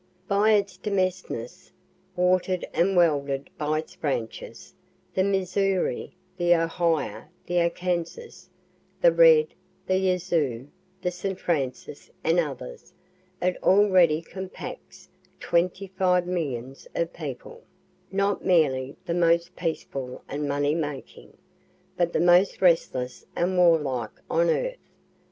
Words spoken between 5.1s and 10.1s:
the Missouri, the Ohio, the Arkansas, the Red, the